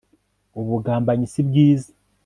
Ubugambanyi 0.59 1.25
si 1.33 1.41
bwiza 1.47 1.91